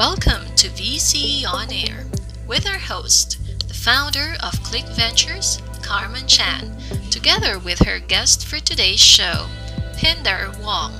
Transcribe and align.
Welcome 0.00 0.46
to 0.56 0.68
VC 0.70 1.44
On 1.46 1.70
Air 1.70 2.06
with 2.46 2.66
our 2.66 2.78
host, 2.78 3.36
the 3.68 3.74
founder 3.74 4.34
of 4.42 4.62
Click 4.62 4.86
Ventures, 4.86 5.60
Carmen 5.82 6.26
Chan, 6.26 6.74
together 7.10 7.58
with 7.58 7.80
her 7.80 7.98
guest 7.98 8.46
for 8.46 8.58
today's 8.60 8.98
show, 8.98 9.46
Pindar 9.98 10.58
Wong. 10.64 10.94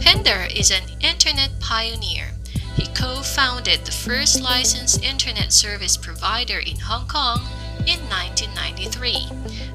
Pindar 0.00 0.52
is 0.52 0.72
an 0.72 0.82
internet 1.00 1.52
pioneer. 1.60 2.30
He 2.74 2.88
co 2.88 3.22
founded 3.22 3.84
the 3.84 3.92
first 3.92 4.40
licensed 4.40 5.04
internet 5.04 5.52
service 5.52 5.96
provider 5.96 6.58
in 6.58 6.80
Hong 6.80 7.06
Kong 7.06 7.42
in 7.86 8.00
1993. 8.10 9.28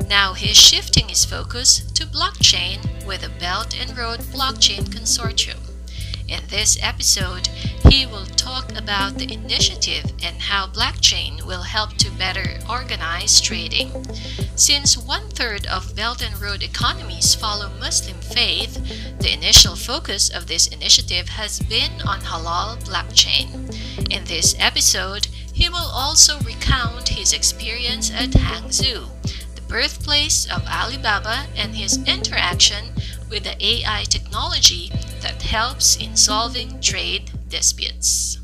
Now 0.10 0.34
he's 0.34 0.58
shifting 0.58 1.08
his 1.08 1.24
focus 1.24 1.90
to 1.94 2.06
blockchain 2.06 2.80
with 3.08 3.22
the 3.22 3.30
Belt 3.40 3.80
and 3.80 3.98
Road 3.98 4.20
Blockchain 4.20 4.90
Consortium. 4.90 5.68
In 6.28 6.42
this 6.50 6.78
episode, 6.82 7.48
he 7.90 8.06
will 8.06 8.26
talk 8.26 8.78
about 8.78 9.16
the 9.16 9.32
initiative 9.32 10.04
and 10.22 10.42
how 10.42 10.68
blockchain 10.68 11.42
will 11.46 11.62
help 11.62 11.94
to 11.94 12.12
better 12.12 12.60
organize 12.70 13.40
trading. 13.40 14.06
Since 14.56 14.98
one 14.98 15.30
third 15.30 15.66
of 15.68 15.96
Belt 15.96 16.22
and 16.22 16.40
Road 16.42 16.64
economies 16.64 17.34
follow 17.34 17.70
Muslim 17.80 18.18
faith, 18.18 18.76
the 19.20 19.32
initial 19.32 19.76
focus 19.76 20.30
of 20.30 20.48
this 20.48 20.68
initiative 20.68 21.30
has 21.30 21.60
been 21.60 22.02
on 22.06 22.20
halal 22.22 22.78
blockchain. 22.84 23.70
In 24.12 24.26
this 24.26 24.56
episode, 24.60 25.28
he 25.54 25.70
will 25.70 25.78
also 25.78 26.40
recount 26.40 27.10
his 27.10 27.32
experience 27.32 28.12
at 28.12 28.32
Hangzhou, 28.32 29.08
the 29.56 29.62
birthplace 29.68 30.46
of 30.46 30.66
Alibaba, 30.68 31.46
and 31.56 31.76
his 31.76 31.98
interaction 32.06 32.94
with 33.30 33.44
the 33.44 33.56
AI 33.66 34.04
technology 34.10 34.92
that 35.22 35.42
helps 35.42 35.96
in 35.98 36.16
solving 36.16 36.80
trade 36.82 37.32
disputes. 37.48 38.40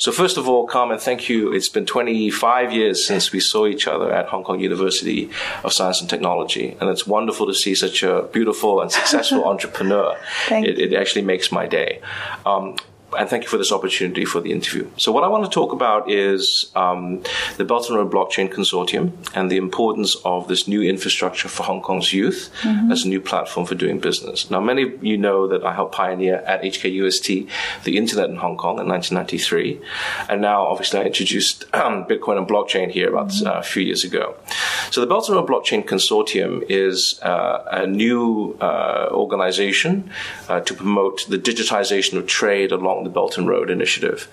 So 0.00 0.12
first 0.12 0.38
of 0.38 0.48
all, 0.48 0.66
Carmen, 0.66 0.98
thank 0.98 1.28
you. 1.28 1.52
It's 1.52 1.68
been 1.68 1.84
25 1.84 2.72
years 2.72 3.06
since 3.06 3.32
we 3.32 3.40
saw 3.40 3.66
each 3.66 3.86
other 3.86 4.10
at 4.10 4.28
Hong 4.28 4.44
Kong 4.44 4.58
University 4.58 5.28
of 5.62 5.74
Science 5.74 6.00
and 6.00 6.08
Technology, 6.08 6.74
and 6.80 6.88
it's 6.88 7.06
wonderful 7.06 7.46
to 7.46 7.52
see 7.52 7.74
such 7.74 8.02
a 8.02 8.22
beautiful 8.32 8.80
and 8.80 8.90
successful 8.90 9.44
entrepreneur. 9.52 10.16
It, 10.50 10.78
it, 10.78 10.94
actually 10.94 11.22
makes 11.22 11.52
my 11.52 11.66
day. 11.66 12.00
Um, 12.46 12.76
and 13.18 13.28
thank 13.28 13.42
you 13.42 13.48
for 13.48 13.58
this 13.58 13.72
opportunity 13.72 14.24
for 14.24 14.40
the 14.40 14.52
interview. 14.52 14.88
So, 14.96 15.12
what 15.12 15.24
I 15.24 15.28
want 15.28 15.44
to 15.44 15.50
talk 15.50 15.72
about 15.72 16.10
is 16.10 16.70
um, 16.76 17.22
the 17.56 17.64
Belt 17.64 17.88
and 17.88 17.98
Road 17.98 18.10
Blockchain 18.10 18.52
Consortium 18.52 19.12
and 19.34 19.50
the 19.50 19.56
importance 19.56 20.16
of 20.24 20.48
this 20.48 20.68
new 20.68 20.82
infrastructure 20.82 21.48
for 21.48 21.62
Hong 21.64 21.82
Kong's 21.82 22.12
youth 22.12 22.50
mm-hmm. 22.62 22.90
as 22.90 23.04
a 23.04 23.08
new 23.08 23.20
platform 23.20 23.66
for 23.66 23.74
doing 23.74 23.98
business. 23.98 24.50
Now, 24.50 24.60
many 24.60 24.82
of 24.82 25.04
you 25.04 25.16
know 25.16 25.46
that 25.48 25.64
I 25.64 25.74
helped 25.74 25.94
pioneer 25.94 26.36
at 26.46 26.62
HKUST 26.62 27.48
the 27.84 27.96
internet 27.96 28.30
in 28.30 28.36
Hong 28.36 28.56
Kong 28.56 28.78
in 28.78 28.88
1993, 28.88 29.80
and 30.28 30.40
now 30.40 30.66
obviously 30.66 31.00
I 31.00 31.04
introduced 31.04 31.64
um, 31.74 32.04
Bitcoin 32.04 32.38
and 32.38 32.48
blockchain 32.48 32.90
here 32.90 33.08
about 33.08 33.28
mm-hmm. 33.28 33.46
uh, 33.46 33.52
a 33.52 33.62
few 33.62 33.82
years 33.82 34.04
ago. 34.04 34.36
So, 34.90 35.00
the 35.00 35.06
Belt 35.06 35.28
and 35.28 35.36
Road 35.36 35.48
Blockchain 35.48 35.84
Consortium 35.84 36.64
is 36.68 37.20
uh, 37.22 37.64
a 37.70 37.86
new 37.86 38.56
uh, 38.60 39.08
organization 39.10 40.10
uh, 40.48 40.60
to 40.60 40.74
promote 40.74 41.26
the 41.28 41.38
digitization 41.38 42.16
of 42.16 42.26
trade 42.26 42.72
along 42.72 42.99
the 43.04 43.10
Belt 43.10 43.38
and 43.38 43.48
Road 43.48 43.70
Initiative. 43.70 44.28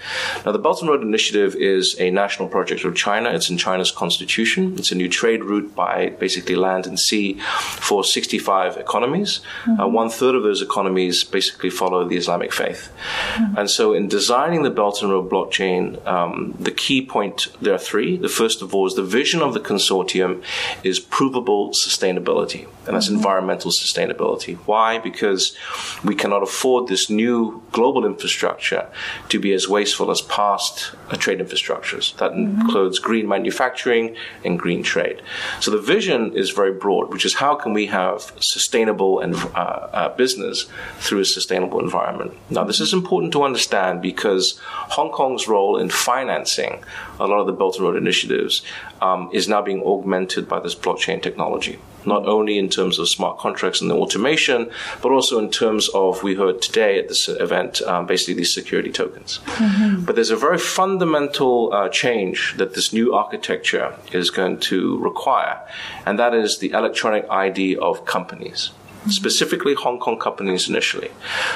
Now, 0.46 0.52
the 0.52 0.60
Belt 0.60 0.82
and 0.82 0.90
Road 0.90 1.02
Initiative 1.02 1.56
is 1.56 1.96
a 2.00 2.10
national 2.12 2.48
project 2.48 2.84
of 2.84 2.96
China. 2.96 3.30
It's 3.30 3.50
in 3.50 3.58
China's 3.58 3.92
constitution. 3.92 4.76
It's 4.78 4.92
a 4.92 4.96
new 4.96 5.10
trade 5.10 5.44
route 5.44 5.76
by 5.76 6.10
basically 6.20 6.56
land 6.56 6.88
and 6.88 7.00
sea 7.00 7.40
for 7.60 8.04
65 8.04 8.78
economies. 8.78 9.42
Mm-hmm. 9.66 9.80
Uh, 9.80 9.88
one 9.88 10.10
third 10.10 10.36
of 10.36 10.44
those 10.44 10.62
economies 10.62 11.23
basically 11.23 11.70
follow 11.70 12.08
the 12.08 12.18
Islamic 12.18 12.54
faith. 12.54 12.92
Mm-hmm. 13.36 13.58
And 13.58 13.70
so, 13.70 13.94
in 13.94 14.08
designing 14.08 14.64
the 14.64 14.70
Belt 14.70 15.02
and 15.02 15.12
Road 15.12 15.30
blockchain, 15.30 16.06
um, 16.06 16.56
the 16.60 16.72
key 16.72 17.06
point 17.06 17.48
there 17.61 17.73
are 17.73 17.80
three. 17.80 18.17
The 18.17 18.30
first 18.30 18.61
of 18.61 18.73
all 18.73 18.88
is 18.88 18.95
the 18.95 19.04
vision 19.04 19.42
of 19.42 19.54
the 19.54 19.60
consortium 19.60 20.44
is 20.83 21.00
provable 21.00 21.72
sustainability, 21.72 22.67
and 22.86 22.95
that's 22.95 23.08
mm-hmm. 23.08 23.16
environmental 23.16 23.72
sustainability. 23.72 24.56
Why? 24.66 25.00
Because 25.00 25.56
we 26.04 26.16
cannot 26.16 26.44
afford 26.44 26.88
this 26.88 27.10
new 27.10 27.64
global 27.72 28.06
infrastructure 28.06 28.57
infrastructure 28.58 28.90
to 29.30 29.40
be 29.40 29.54
as 29.54 29.68
wasteful 29.68 30.12
as 30.12 30.22
past 30.22 30.92
uh, 31.10 31.18
trade 31.18 31.40
infrastructures. 31.40 32.16
That 32.18 32.32
mm-hmm. 32.32 32.62
includes 32.62 33.00
green 33.00 33.28
manufacturing 33.28 34.16
and 34.44 34.60
green 34.60 34.84
trade. 34.84 35.22
So 35.60 35.72
the 35.72 35.82
vision 35.82 36.36
is 36.36 36.52
very 36.52 36.73
broad, 36.73 37.12
which 37.12 37.26
is 37.26 37.36
how 37.36 37.56
can 37.56 37.73
we 37.73 37.88
have 37.88 38.34
sustainable 38.40 39.20
and 39.20 39.36
uh, 39.36 39.90
uh, 39.94 40.16
business 40.16 40.68
through 41.00 41.22
a 41.22 41.26
sustainable 41.26 41.80
environment. 41.80 42.34
Now, 42.50 42.64
this 42.64 42.80
is 42.80 42.94
important 42.94 43.34
to 43.34 43.44
understand 43.44 44.02
because 44.02 44.60
Hong 44.95 45.12
Kong's 45.12 45.48
role 45.48 45.78
in 45.78 45.89
financing 45.89 46.84
a 47.20 47.28
lot 47.28 47.39
of 47.39 47.48
the 47.48 47.54
Belt 47.54 47.76
and 47.76 47.86
Road 47.86 47.98
initiatives 47.98 48.64
um, 49.02 49.30
is 49.34 49.48
now 49.48 49.62
being 49.62 49.84
augmented 49.84 50.48
by 50.48 50.60
this 50.60 50.76
blockchain 50.76 51.22
technology 51.22 51.80
not 52.08 52.26
only 52.26 52.58
in 52.58 52.70
terms 52.70 52.98
of 52.98 53.08
smart 53.10 53.38
contracts 53.38 53.82
and 53.82 53.92
the 53.92 53.95
automation, 53.95 54.72
but 55.02 55.12
also 55.12 55.38
in 55.38 55.52
terms 55.52 55.90
of, 55.90 56.23
we 56.23 56.36
heard 56.36 56.62
today 56.62 56.98
at 56.98 57.08
this 57.10 57.28
event, 57.28 57.82
um, 57.84 58.06
basically 58.06 58.34
these 58.34 58.54
security 58.54 58.92
tokens. 58.92 59.40
Mm-hmm. 59.45 60.06
But 60.06 60.16
there's 60.16 60.32
a 60.32 60.38
very 60.38 60.58
fundamental 60.58 61.73
uh, 61.73 61.90
change 61.90 62.56
that 62.58 62.73
this 62.73 62.94
new 62.94 63.14
architecture 63.14 63.94
is 64.12 64.30
going 64.30 64.60
to 64.72 64.98
require, 65.00 65.60
and 66.06 66.18
that 66.18 66.34
is 66.34 66.60
the 66.60 66.72
electronic 66.72 67.30
ID 67.30 67.78
of 67.78 68.06
companies. 68.06 68.72
Mm-hmm. 68.72 69.10
Specifically, 69.12 69.74
Hong 69.76 70.00
Kong 70.00 70.18
companies 70.18 70.70
initially. 70.70 71.12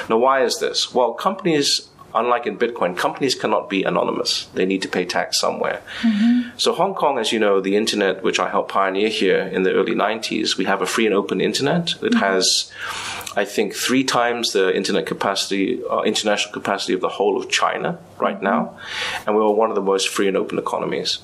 Now, 0.08 0.18
why 0.18 0.44
is 0.44 0.60
this? 0.60 0.94
Well, 0.94 1.14
companies 1.14 1.88
unlike 2.14 2.46
in 2.46 2.58
Bitcoin, 2.58 2.96
companies 2.96 3.34
cannot 3.34 3.68
be 3.68 3.84
anonymous. 3.84 4.46
They 4.54 4.66
need 4.66 4.82
to 4.82 4.88
pay 4.88 5.04
tax 5.04 5.40
somewhere. 5.40 5.82
Mm-hmm. 6.00 6.56
So 6.56 6.72
Hong 6.74 6.94
Kong, 6.94 7.18
as 7.18 7.32
you 7.32 7.38
know, 7.38 7.60
the 7.60 7.76
internet, 7.76 8.22
which 8.22 8.38
I 8.38 8.48
helped 8.48 8.70
pioneer 8.70 9.08
here 9.08 9.40
in 9.40 9.62
the 9.62 9.72
early 9.72 9.94
90s, 9.94 10.56
we 10.56 10.64
have 10.64 10.82
a 10.82 10.86
free 10.86 11.06
and 11.06 11.14
open 11.14 11.40
internet. 11.40 11.90
It 11.90 12.12
mm-hmm. 12.12 12.18
has, 12.18 12.70
I 13.36 13.44
think, 13.44 13.74
three 13.74 14.04
times 14.04 14.52
the 14.52 14.74
internet 14.74 15.06
capacity, 15.06 15.82
uh, 15.84 16.02
international 16.02 16.52
capacity 16.52 16.92
of 16.92 17.00
the 17.00 17.08
whole 17.08 17.36
of 17.36 17.48
China 17.48 17.98
right 18.18 18.36
mm-hmm. 18.36 18.44
now. 18.44 18.78
And 19.26 19.36
we're 19.36 19.50
one 19.50 19.70
of 19.70 19.74
the 19.74 19.82
most 19.82 20.08
free 20.08 20.28
and 20.28 20.36
open 20.36 20.58
economies. 20.58 21.18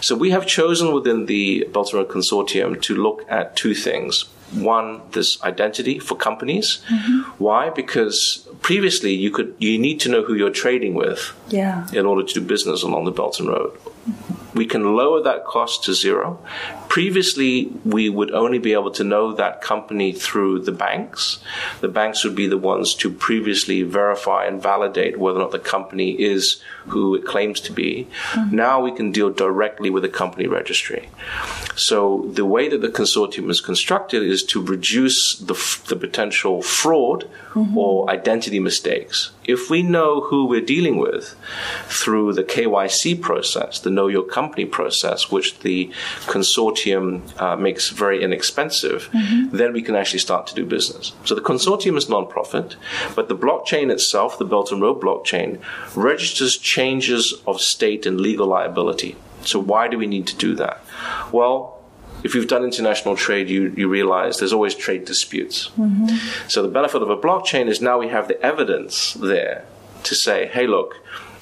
So 0.00 0.14
we 0.14 0.30
have 0.30 0.46
chosen 0.46 0.92
within 0.92 1.26
the 1.26 1.66
Belt 1.72 1.92
and 1.92 2.00
Road 2.00 2.08
Consortium 2.08 2.80
to 2.82 2.94
look 2.94 3.24
at 3.28 3.56
two 3.56 3.74
things 3.74 4.24
one 4.52 5.00
this 5.12 5.42
identity 5.42 5.98
for 5.98 6.14
companies. 6.16 6.82
Mm-hmm. 6.88 7.20
Why? 7.42 7.70
Because 7.70 8.48
previously 8.62 9.12
you 9.12 9.30
could 9.30 9.54
you 9.58 9.78
need 9.78 10.00
to 10.00 10.08
know 10.08 10.22
who 10.22 10.34
you're 10.34 10.50
trading 10.50 10.94
with 10.94 11.34
yeah. 11.48 11.86
in 11.92 12.06
order 12.06 12.22
to 12.22 12.34
do 12.34 12.40
business 12.40 12.82
along 12.82 13.04
the 13.04 13.12
Belt 13.12 13.40
and 13.40 13.48
Road. 13.48 13.72
Mm-hmm 13.72 14.44
we 14.54 14.66
can 14.66 14.96
lower 14.96 15.20
that 15.22 15.44
cost 15.44 15.84
to 15.84 15.94
zero. 15.94 16.38
Previously, 16.94 17.72
we 17.84 18.08
would 18.08 18.30
only 18.30 18.60
be 18.60 18.72
able 18.72 18.92
to 18.92 19.02
know 19.02 19.32
that 19.32 19.60
company 19.60 20.12
through 20.12 20.60
the 20.60 20.70
banks. 20.70 21.40
The 21.80 21.88
banks 21.88 22.22
would 22.22 22.36
be 22.36 22.46
the 22.46 22.56
ones 22.56 22.94
to 22.94 23.10
previously 23.10 23.82
verify 23.82 24.44
and 24.44 24.62
validate 24.62 25.18
whether 25.18 25.40
or 25.40 25.42
not 25.42 25.50
the 25.50 25.58
company 25.58 26.12
is 26.12 26.62
who 26.86 27.16
it 27.16 27.24
claims 27.24 27.58
to 27.62 27.72
be. 27.72 28.06
Mm-hmm. 28.30 28.54
Now 28.54 28.80
we 28.80 28.92
can 28.92 29.10
deal 29.10 29.30
directly 29.30 29.90
with 29.90 30.04
the 30.04 30.08
company 30.08 30.46
registry. 30.46 31.08
So 31.74 32.30
the 32.32 32.46
way 32.46 32.68
that 32.68 32.80
the 32.80 32.90
consortium 33.00 33.50
is 33.50 33.60
constructed 33.60 34.22
is 34.22 34.44
to 34.44 34.62
reduce 34.62 35.36
the, 35.36 35.54
the 35.88 35.96
potential 35.96 36.62
fraud 36.62 37.28
mm-hmm. 37.54 37.76
or 37.76 38.08
identity 38.08 38.60
mistakes. 38.60 39.32
If 39.44 39.68
we 39.68 39.82
know 39.82 40.20
who 40.20 40.46
we're 40.46 40.60
dealing 40.60 40.98
with 40.98 41.34
through 41.86 42.34
the 42.34 42.44
KYC 42.44 43.20
process, 43.20 43.80
the 43.80 43.90
Know 43.90 44.06
Your 44.06 44.22
Company 44.22 44.64
process, 44.64 45.30
which 45.30 45.58
the 45.58 45.90
consortium 46.26 46.83
uh, 46.92 47.56
makes 47.56 47.90
very 47.90 48.22
inexpensive, 48.22 49.08
mm-hmm. 49.12 49.56
then 49.56 49.72
we 49.72 49.82
can 49.82 49.94
actually 49.94 50.18
start 50.18 50.46
to 50.48 50.54
do 50.54 50.64
business. 50.64 51.12
So 51.24 51.34
the 51.34 51.40
consortium 51.40 51.96
is 51.96 52.08
non-profit, 52.08 52.76
but 53.14 53.28
the 53.28 53.36
blockchain 53.36 53.90
itself, 53.90 54.38
the 54.38 54.44
Belt 54.44 54.72
and 54.72 54.82
Road 54.82 55.00
blockchain, 55.00 55.60
registers 55.94 56.56
changes 56.56 57.34
of 57.46 57.60
state 57.60 58.06
and 58.06 58.20
legal 58.20 58.46
liability. 58.46 59.16
So 59.42 59.58
why 59.58 59.88
do 59.88 59.98
we 59.98 60.06
need 60.06 60.26
to 60.28 60.36
do 60.36 60.54
that? 60.56 60.84
Well, 61.32 61.82
if 62.22 62.34
you've 62.34 62.48
done 62.48 62.64
international 62.64 63.16
trade, 63.16 63.50
you, 63.50 63.74
you 63.76 63.88
realize 63.88 64.38
there's 64.38 64.52
always 64.52 64.74
trade 64.74 65.04
disputes. 65.04 65.68
Mm-hmm. 65.78 66.48
So 66.48 66.62
the 66.62 66.68
benefit 66.68 67.02
of 67.02 67.10
a 67.10 67.16
blockchain 67.16 67.68
is 67.68 67.82
now 67.82 67.98
we 67.98 68.08
have 68.08 68.28
the 68.28 68.40
evidence 68.40 69.12
there 69.14 69.64
to 70.04 70.14
say, 70.14 70.46
hey, 70.46 70.66
look, 70.66 70.96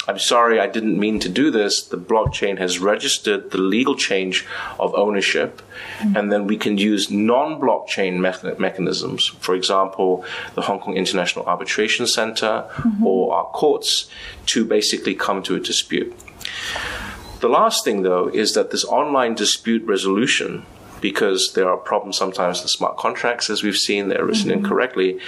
I'm 0.09 0.19
sorry, 0.19 0.59
I 0.59 0.67
didn't 0.67 0.99
mean 0.99 1.21
to 1.21 1.29
do 1.29 1.51
this. 1.51 1.83
The 1.83 1.97
blockchain 1.97 2.59
has 2.59 2.81
registered 2.81 3.53
the 3.53 3.59
legal 3.59 3.95
change 3.95 4.45
of 4.81 4.95
ownership, 4.97 5.63
mm-hmm. 5.99 6.17
and 6.17 6.33
then 6.33 6.49
we 6.49 6.57
can 6.57 6.77
use 6.77 7.11
non 7.11 7.61
blockchain 7.61 8.15
me- 8.19 8.59
mechanisms, 8.59 9.29
for 9.39 9.55
example, 9.55 10.25
the 10.55 10.63
Hong 10.63 10.81
Kong 10.81 10.97
International 10.97 11.45
Arbitration 11.47 12.09
Center 12.09 12.65
mm-hmm. 12.69 13.07
or 13.07 13.35
our 13.35 13.47
courts, 13.53 14.09
to 14.47 14.65
basically 14.65 15.15
come 15.15 15.43
to 15.45 15.55
a 15.55 15.61
dispute. 15.61 16.13
The 17.41 17.49
last 17.49 17.85
thing, 17.85 18.03
though, 18.03 18.29
is 18.29 18.55
that 18.55 18.73
this 18.73 18.85
online 18.85 19.35
dispute 19.35 19.85
resolution, 19.85 20.65
because 21.01 21.53
there 21.55 21.69
are 21.69 21.77
problems 21.77 22.17
sometimes 22.17 22.61
with 22.61 22.71
smart 22.71 22.97
contracts, 22.97 23.51
as 23.51 23.63
we've 23.63 23.77
seen, 23.77 24.09
they're 24.09 24.25
written 24.25 24.51
mm-hmm. 24.51 24.65
incorrectly, 24.65 25.21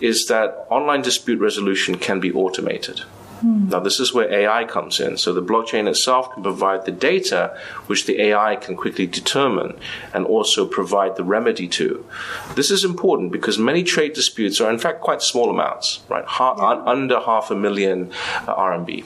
is 0.00 0.26
that 0.26 0.66
online 0.70 1.02
dispute 1.02 1.40
resolution 1.40 1.96
can 1.96 2.18
be 2.18 2.32
automated. 2.32 3.02
Now, 3.42 3.80
this 3.80 3.98
is 4.00 4.14
where 4.14 4.32
AI 4.32 4.64
comes 4.64 5.00
in. 5.00 5.16
So 5.16 5.32
the 5.32 5.42
blockchain 5.42 5.88
itself 5.88 6.32
can 6.32 6.42
provide 6.42 6.84
the 6.86 6.92
data 6.92 7.56
which 7.86 8.06
the 8.06 8.20
AI 8.22 8.56
can 8.56 8.76
quickly 8.76 9.06
determine 9.06 9.74
and 10.14 10.24
also 10.26 10.66
provide 10.66 11.16
the 11.16 11.24
remedy 11.24 11.66
to. 11.68 12.06
This 12.54 12.70
is 12.70 12.84
important 12.84 13.32
because 13.32 13.58
many 13.58 13.82
trade 13.82 14.12
disputes 14.12 14.60
are, 14.60 14.70
in 14.70 14.78
fact, 14.78 15.00
quite 15.00 15.22
small 15.22 15.50
amounts, 15.50 16.00
right? 16.08 16.24
Ha- 16.24 16.54
un- 16.54 16.86
under 16.86 17.18
half 17.20 17.50
a 17.50 17.56
million 17.56 18.12
uh, 18.46 18.54
RMB. 18.54 19.04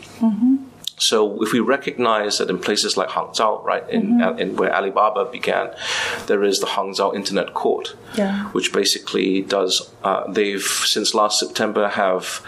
So 0.98 1.42
if 1.42 1.52
we 1.52 1.60
recognize 1.60 2.38
that 2.38 2.48
in 2.48 2.58
places 2.58 2.96
like 2.96 3.10
Hangzhou, 3.10 3.62
right, 3.64 3.86
in, 3.90 4.18
in 4.38 4.56
where 4.56 4.74
Alibaba 4.74 5.30
began, 5.30 5.70
there 6.26 6.42
is 6.42 6.60
the 6.60 6.66
Hangzhou 6.66 7.14
Internet 7.14 7.52
Court, 7.52 7.94
Yeah. 8.16 8.44
which 8.52 8.72
basically 8.72 9.42
does. 9.42 9.90
Uh, 10.02 10.30
they've 10.30 10.62
since 10.62 11.14
last 11.14 11.38
September 11.38 11.88
have. 11.88 12.40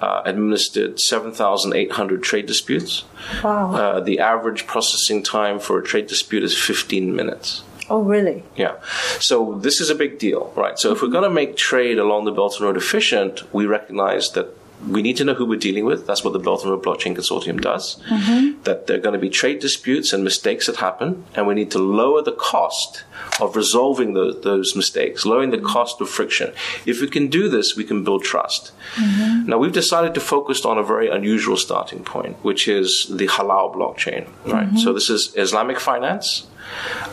Uh, 0.00 0.22
administered 0.24 0.98
7,800 0.98 2.22
trade 2.22 2.46
disputes. 2.46 3.04
Wow. 3.44 3.74
Uh, 3.74 4.00
the 4.00 4.18
average 4.18 4.66
processing 4.66 5.22
time 5.22 5.58
for 5.60 5.78
a 5.78 5.82
trade 5.84 6.06
dispute 6.06 6.42
is 6.42 6.56
15 6.56 7.14
minutes. 7.14 7.62
oh, 7.90 8.00
really? 8.00 8.42
Yeah. 8.56 8.76
So 9.18 9.58
this 9.58 9.78
is 9.80 9.90
a 9.90 9.94
big 9.94 10.18
deal, 10.18 10.52
right? 10.56 10.78
So 10.78 10.92
if 10.92 11.02
we're 11.02 11.08
going 11.08 11.24
to 11.24 11.30
make 11.30 11.54
trade 11.56 11.98
along 11.98 12.24
the 12.24 12.32
Belt 12.32 12.54
and 12.56 12.64
Road 12.64 12.76
efficient, 12.78 13.42
we 13.52 13.66
recognize 13.66 14.30
that 14.32 14.46
we 14.88 15.02
need 15.02 15.16
to 15.18 15.24
know 15.24 15.34
who 15.34 15.46
we're 15.46 15.58
dealing 15.58 15.84
with. 15.84 16.06
That's 16.06 16.24
what 16.24 16.32
the 16.32 16.38
Belt 16.38 16.62
and 16.62 16.70
Road 16.70 16.82
Blockchain 16.82 17.14
Consortium 17.14 17.60
does. 17.60 18.00
Mm-hmm. 18.08 18.62
That 18.62 18.86
there 18.86 18.96
are 18.96 19.00
going 19.00 19.12
to 19.12 19.18
be 19.18 19.30
trade 19.30 19.60
disputes 19.60 20.12
and 20.12 20.24
mistakes 20.24 20.66
that 20.66 20.76
happen, 20.76 21.24
and 21.34 21.46
we 21.46 21.54
need 21.54 21.70
to 21.72 21.78
lower 21.78 22.22
the 22.22 22.32
cost 22.32 23.04
of 23.40 23.56
resolving 23.56 24.14
those, 24.14 24.40
those 24.42 24.74
mistakes, 24.74 25.26
lowering 25.26 25.50
the 25.50 25.58
mm-hmm. 25.58 25.66
cost 25.66 26.00
of 26.00 26.08
friction. 26.08 26.52
If 26.86 27.00
we 27.00 27.08
can 27.08 27.28
do 27.28 27.48
this, 27.48 27.76
we 27.76 27.84
can 27.84 28.04
build 28.04 28.24
trust. 28.24 28.72
Mm-hmm. 28.94 29.46
Now, 29.46 29.58
we've 29.58 29.72
decided 29.72 30.14
to 30.14 30.20
focus 30.20 30.64
on 30.64 30.78
a 30.78 30.82
very 30.82 31.08
unusual 31.08 31.56
starting 31.56 32.04
point, 32.04 32.36
which 32.42 32.68
is 32.68 33.06
the 33.10 33.26
halal 33.26 33.74
blockchain, 33.74 34.28
right? 34.46 34.78
So 34.78 34.92
this 34.92 35.10
is 35.10 35.34
Islamic 35.36 35.78
finance 35.80 36.46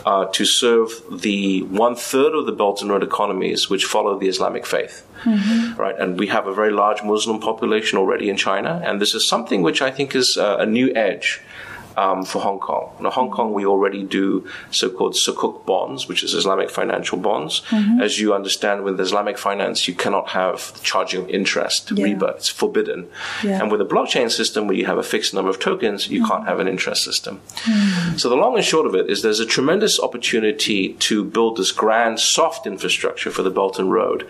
uh, 0.04 0.26
to 0.26 0.44
serve 0.44 0.90
the 1.10 1.62
one 1.62 1.94
third 1.96 2.34
of 2.34 2.46
the 2.46 2.52
Belt 2.52 2.80
and 2.82 2.90
Road 2.90 3.02
economies 3.02 3.68
which 3.68 3.84
follow 3.84 4.18
the 4.18 4.28
Islamic 4.28 4.66
faith. 4.66 5.04
Right, 5.76 5.96
and 5.98 6.18
we 6.18 6.28
have 6.28 6.46
a 6.46 6.54
very 6.54 6.70
large 6.70 7.02
Muslim 7.02 7.40
population 7.40 7.98
already 7.98 8.28
in 8.30 8.36
China, 8.36 8.80
and 8.84 9.00
this 9.00 9.14
is 9.14 9.28
something 9.28 9.62
which 9.62 9.82
I 9.82 9.90
think 9.90 10.14
is 10.14 10.36
uh, 10.36 10.58
a 10.60 10.66
new 10.66 10.94
edge. 10.94 11.40
Um, 11.98 12.24
for 12.24 12.40
Hong 12.48 12.60
Kong. 12.60 12.84
Now, 13.00 13.10
Hong 13.10 13.30
Kong, 13.36 13.52
we 13.58 13.66
already 13.66 14.04
do 14.04 14.46
so-called 14.70 15.14
sukuk 15.14 15.66
bonds, 15.66 16.06
which 16.08 16.22
is 16.22 16.32
Islamic 16.32 16.70
financial 16.70 17.18
bonds. 17.18 17.62
Mm-hmm. 17.70 18.00
As 18.06 18.20
you 18.20 18.28
understand, 18.40 18.76
with 18.84 19.00
Islamic 19.00 19.36
finance, 19.36 19.88
you 19.88 19.94
cannot 19.94 20.26
have 20.40 20.58
charging 20.90 21.22
of 21.22 21.28
interest, 21.28 21.90
Yeah. 21.90 22.06
riba. 22.06 22.28
It's 22.36 22.48
forbidden. 22.62 23.00
Yeah. 23.42 23.60
And 23.60 23.66
with 23.72 23.80
a 23.80 23.90
blockchain 23.94 24.30
system, 24.30 24.60
where 24.68 24.76
you 24.76 24.86
have 24.86 24.98
a 24.98 25.08
fixed 25.14 25.32
number 25.34 25.50
of 25.50 25.58
tokens, 25.58 26.00
you 26.08 26.20
can't 26.20 26.42
mm-hmm. 26.42 26.48
have 26.50 26.60
an 26.60 26.68
interest 26.68 27.00
system. 27.02 27.40
Mm-hmm. 27.64 28.16
So 28.20 28.28
the 28.28 28.36
long 28.36 28.54
and 28.54 28.64
short 28.72 28.86
of 28.86 28.94
it 28.94 29.10
is 29.10 29.22
there's 29.22 29.40
a 29.40 29.46
tremendous 29.56 29.98
opportunity 30.06 30.80
to 31.08 31.24
build 31.24 31.56
this 31.56 31.72
grand 31.72 32.20
soft 32.20 32.62
infrastructure 32.72 33.32
for 33.32 33.42
the 33.42 33.54
Belt 33.58 33.74
and 33.80 33.90
Road. 34.00 34.20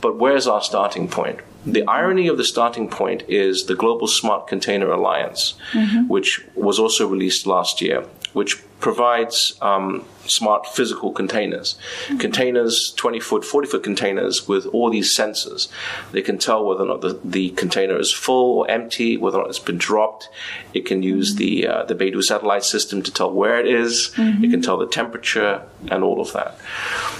But 0.00 0.12
where's 0.22 0.46
our 0.46 0.62
starting 0.62 1.08
point? 1.08 1.40
The 1.66 1.84
irony 1.86 2.28
of 2.28 2.36
the 2.36 2.44
starting 2.44 2.88
point 2.88 3.24
is 3.28 3.66
the 3.66 3.74
Global 3.74 4.06
Smart 4.06 4.46
Container 4.46 4.90
Alliance, 4.90 5.54
mm-hmm. 5.72 6.06
which 6.06 6.44
was 6.54 6.78
also 6.78 7.08
released 7.08 7.46
last 7.46 7.80
year, 7.80 8.06
which 8.32 8.62
provides 8.80 9.56
um, 9.62 10.04
smart 10.26 10.66
physical 10.66 11.12
containers. 11.12 11.78
Containers, 12.18 12.92
20 12.96 13.20
foot, 13.20 13.44
40 13.44 13.68
foot 13.68 13.82
containers 13.82 14.46
with 14.46 14.66
all 14.66 14.90
these 14.90 15.16
sensors. 15.16 15.68
They 16.12 16.22
can 16.22 16.38
tell 16.38 16.64
whether 16.64 16.82
or 16.82 16.86
not 16.86 17.00
the, 17.00 17.18
the 17.24 17.50
container 17.50 17.98
is 17.98 18.12
full 18.12 18.58
or 18.58 18.70
empty, 18.70 19.16
whether 19.16 19.38
or 19.38 19.42
not 19.42 19.50
it's 19.50 19.58
been 19.58 19.78
dropped. 19.78 20.28
It 20.74 20.84
can 20.84 21.02
use 21.02 21.36
the, 21.36 21.66
uh, 21.66 21.84
the 21.84 21.94
Beidou 21.94 22.22
satellite 22.22 22.64
system 22.64 23.02
to 23.02 23.12
tell 23.12 23.32
where 23.32 23.58
it 23.58 23.66
is. 23.66 24.12
It 24.44 24.50
can 24.50 24.62
tell 24.62 24.76
the 24.76 24.86
temperature 24.86 25.62
and 25.90 26.02
all 26.02 26.20
of 26.20 26.32
that. 26.32 26.56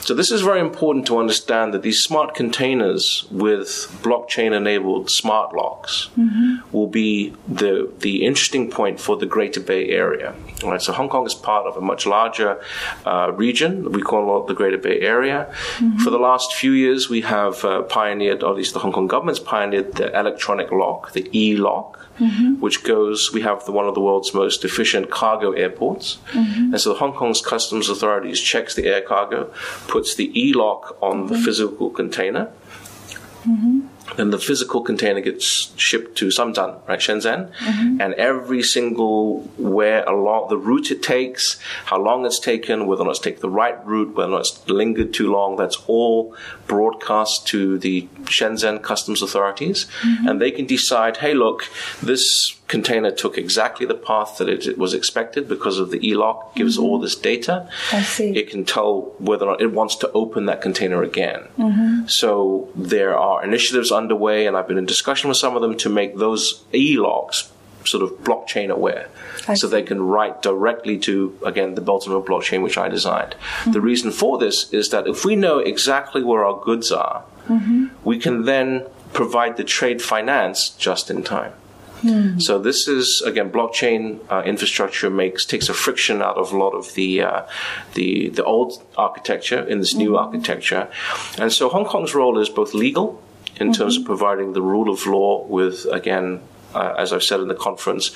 So 0.00 0.14
this 0.14 0.30
is 0.30 0.42
very 0.42 0.60
important 0.60 1.06
to 1.06 1.18
understand 1.18 1.74
that 1.74 1.82
these 1.82 2.02
smart 2.02 2.34
containers 2.34 3.26
with 3.30 3.68
blockchain 4.02 4.54
enabled 4.54 5.10
smart 5.10 5.54
locks 5.54 6.08
will 6.72 6.86
be 6.86 7.34
the, 7.48 7.92
the 8.00 8.24
interesting 8.24 8.70
point 8.70 9.00
for 9.00 9.16
the 9.16 9.26
Greater 9.26 9.60
Bay 9.60 9.88
Area. 9.88 10.34
All 10.62 10.70
right, 10.70 10.82
so 10.82 10.92
Hong 10.92 11.08
Kong 11.08 11.26
is 11.26 11.34
part 11.46 11.64
of 11.70 11.74
a 11.82 11.84
much 11.92 12.02
larger 12.16 12.50
uh, 13.12 13.28
region. 13.44 13.70
We 13.96 14.02
call 14.10 14.24
it 14.38 14.46
the 14.50 14.56
Greater 14.60 14.80
Bay 14.86 14.98
Area. 15.00 15.40
Mm-hmm. 15.48 15.98
For 16.02 16.10
the 16.16 16.22
last 16.30 16.48
few 16.60 16.72
years, 16.84 17.00
we 17.14 17.20
have 17.36 17.56
uh, 17.64 17.82
pioneered, 17.98 18.42
or 18.42 18.50
at 18.52 18.56
least 18.56 18.72
the 18.74 18.80
Hong 18.84 18.92
Kong 18.96 19.08
government's 19.14 19.42
pioneered, 19.54 19.88
the 20.00 20.08
electronic 20.22 20.68
lock, 20.82 21.12
the 21.18 21.24
e-lock, 21.44 21.88
mm-hmm. 22.18 22.60
which 22.64 22.78
goes. 22.94 23.18
We 23.32 23.42
have 23.42 23.58
the, 23.66 23.72
one 23.80 23.86
of 23.90 23.94
the 23.94 24.04
world's 24.08 24.32
most 24.42 24.64
efficient 24.64 25.10
cargo 25.10 25.48
airports, 25.64 26.06
mm-hmm. 26.32 26.72
and 26.72 26.80
so 26.80 26.86
the 26.92 26.98
Hong 27.02 27.14
Kong's 27.20 27.40
customs 27.52 27.88
authorities 27.94 28.40
checks 28.40 28.74
the 28.74 28.86
air 28.92 29.02
cargo, 29.12 29.40
puts 29.94 30.10
the 30.20 30.28
e-lock 30.44 30.82
on 31.00 31.26
the 31.30 31.38
physical 31.46 31.88
container. 32.00 32.44
Then 34.14 34.30
the 34.30 34.38
physical 34.38 34.82
container 34.82 35.20
gets 35.20 35.72
shipped 35.76 36.16
to 36.18 36.26
Samzan, 36.28 36.86
right, 36.86 37.00
Shenzhen, 37.00 37.52
mm-hmm. 37.52 38.00
and 38.00 38.14
every 38.14 38.62
single 38.62 39.40
where 39.58 40.04
along 40.04 40.48
the 40.48 40.56
route 40.56 40.90
it 40.90 41.02
takes, 41.02 41.58
how 41.86 41.98
long 41.98 42.24
it's 42.24 42.38
taken, 42.38 42.86
whether 42.86 43.02
or 43.02 43.06
not 43.06 43.10
it's 43.12 43.20
taken 43.20 43.40
the 43.40 43.50
right 43.50 43.84
route, 43.84 44.14
whether 44.14 44.28
or 44.30 44.36
not 44.36 44.40
it's 44.42 44.68
lingered 44.68 45.12
too 45.12 45.30
long, 45.30 45.56
that's 45.56 45.82
all 45.88 46.34
broadcast 46.66 47.46
to 47.48 47.78
the 47.78 48.08
Shenzhen 48.24 48.80
customs 48.80 49.22
authorities, 49.22 49.86
mm-hmm. 50.02 50.28
and 50.28 50.40
they 50.40 50.52
can 50.52 50.66
decide, 50.66 51.18
hey, 51.18 51.34
look, 51.34 51.68
this 52.00 52.56
container 52.68 53.10
took 53.10 53.36
exactly 53.38 53.86
the 53.86 53.94
path 53.94 54.38
that 54.38 54.48
it, 54.48 54.66
it 54.66 54.78
was 54.78 54.94
expected 54.94 55.48
because 55.48 55.78
of 55.78 55.90
the 55.90 56.08
e-lock, 56.08 56.54
gives 56.54 56.76
mm-hmm. 56.76 56.86
all 56.86 56.98
this 56.98 57.16
data. 57.16 57.68
I 57.92 58.02
see. 58.02 58.36
It 58.36 58.50
can 58.50 58.64
tell 58.64 59.14
whether 59.18 59.46
or 59.46 59.52
not 59.52 59.60
it 59.60 59.72
wants 59.72 59.96
to 59.96 60.10
open 60.12 60.46
that 60.46 60.62
container 60.62 61.02
again. 61.02 61.48
So 62.08 62.68
there 62.74 63.18
are 63.18 63.44
initiatives 63.44 63.90
underway, 63.96 64.46
and 64.46 64.56
I've 64.56 64.68
been 64.68 64.78
in 64.78 64.86
discussion 64.86 65.28
with 65.28 65.38
some 65.38 65.56
of 65.56 65.62
them 65.62 65.76
to 65.78 65.88
make 65.88 66.16
those 66.16 66.64
e-locks 66.74 67.50
sort 67.84 68.02
of 68.02 68.10
blockchain 68.24 68.70
aware. 68.70 69.08
So 69.54 69.68
they 69.68 69.82
can 69.82 70.02
write 70.02 70.42
directly 70.42 70.98
to, 71.00 71.38
again, 71.44 71.74
the 71.76 71.82
Road 71.82 72.26
blockchain, 72.26 72.62
which 72.62 72.76
I 72.76 72.88
designed. 72.88 73.36
The 73.66 73.80
reason 73.80 74.10
for 74.10 74.38
this 74.38 74.72
is 74.72 74.90
that 74.90 75.06
if 75.06 75.24
we 75.24 75.36
know 75.36 75.58
exactly 75.58 76.22
where 76.22 76.44
our 76.44 76.60
goods 76.60 76.90
are, 76.90 77.24
we 78.04 78.18
can 78.18 78.44
then 78.44 78.86
provide 79.12 79.56
the 79.56 79.64
trade 79.64 80.02
finance 80.02 80.70
just 80.70 81.10
in 81.10 81.22
time. 81.22 81.52
So 82.38 82.58
this 82.58 82.88
is 82.88 83.22
again 83.24 83.50
blockchain 83.50 84.20
uh, 84.30 84.42
infrastructure 84.44 85.08
makes 85.10 85.46
takes 85.46 85.68
a 85.68 85.74
friction 85.74 86.20
out 86.20 86.36
of 86.36 86.52
a 86.52 86.56
lot 86.56 86.74
of 86.74 86.92
the 86.94 87.22
uh, 87.22 87.42
the 87.94 88.28
the 88.28 88.44
old 88.44 88.82
architecture 88.96 89.62
in 89.64 89.78
this 89.80 89.94
new 89.94 90.16
architecture, 90.16 90.88
and 91.38 91.50
so 91.52 91.68
Hong 91.68 91.86
Kong's 91.86 92.14
role 92.14 92.38
is 92.38 92.48
both 92.50 92.74
legal 92.74 93.22
in 93.58 93.72
terms 93.72 93.96
of 93.96 94.04
providing 94.04 94.52
the 94.52 94.62
rule 94.62 94.90
of 94.90 95.06
law 95.06 95.44
with 95.46 95.86
again. 95.86 96.40
Uh, 96.74 96.94
as 96.98 97.10
I've 97.10 97.22
said 97.22 97.40
in 97.40 97.48
the 97.48 97.54
conference, 97.54 98.10